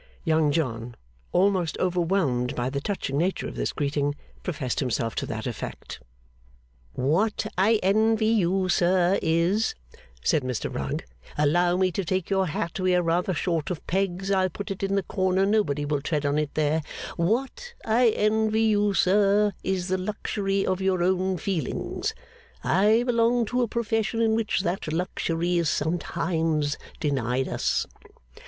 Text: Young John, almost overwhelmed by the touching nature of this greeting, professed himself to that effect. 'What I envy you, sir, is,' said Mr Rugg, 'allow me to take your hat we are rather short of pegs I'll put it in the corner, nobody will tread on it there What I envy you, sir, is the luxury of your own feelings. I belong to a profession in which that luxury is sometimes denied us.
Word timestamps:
Young 0.23 0.51
John, 0.51 0.95
almost 1.31 1.77
overwhelmed 1.77 2.55
by 2.55 2.71
the 2.71 2.81
touching 2.81 3.19
nature 3.19 3.47
of 3.47 3.55
this 3.55 3.71
greeting, 3.71 4.15
professed 4.41 4.79
himself 4.79 5.13
to 5.13 5.27
that 5.27 5.45
effect. 5.45 6.01
'What 6.93 7.45
I 7.55 7.79
envy 7.83 8.25
you, 8.25 8.67
sir, 8.67 9.19
is,' 9.21 9.75
said 10.23 10.41
Mr 10.41 10.75
Rugg, 10.75 11.03
'allow 11.37 11.77
me 11.77 11.91
to 11.91 12.03
take 12.03 12.31
your 12.31 12.47
hat 12.47 12.79
we 12.79 12.95
are 12.95 13.03
rather 13.03 13.35
short 13.35 13.69
of 13.69 13.85
pegs 13.85 14.31
I'll 14.31 14.49
put 14.49 14.71
it 14.71 14.81
in 14.81 14.95
the 14.95 15.03
corner, 15.03 15.45
nobody 15.45 15.85
will 15.85 16.01
tread 16.01 16.25
on 16.25 16.39
it 16.39 16.55
there 16.55 16.81
What 17.15 17.75
I 17.85 18.09
envy 18.09 18.63
you, 18.63 18.95
sir, 18.95 19.51
is 19.63 19.87
the 19.87 19.99
luxury 19.99 20.65
of 20.65 20.81
your 20.81 21.03
own 21.03 21.37
feelings. 21.37 22.15
I 22.63 23.03
belong 23.05 23.45
to 23.45 23.61
a 23.61 23.67
profession 23.67 24.19
in 24.19 24.33
which 24.33 24.61
that 24.61 24.91
luxury 24.91 25.59
is 25.59 25.69
sometimes 25.69 26.79
denied 26.99 27.47
us. 27.47 27.85